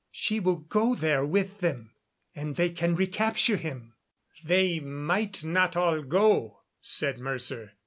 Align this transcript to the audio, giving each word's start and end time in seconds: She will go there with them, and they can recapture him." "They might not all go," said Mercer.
She 0.09 0.39
will 0.39 0.55
go 0.55 0.95
there 0.95 1.23
with 1.23 1.59
them, 1.59 1.93
and 2.33 2.55
they 2.55 2.71
can 2.71 2.95
recapture 2.95 3.57
him." 3.57 3.93
"They 4.43 4.79
might 4.79 5.43
not 5.43 5.75
all 5.77 6.01
go," 6.01 6.61
said 6.81 7.19
Mercer. 7.19 7.73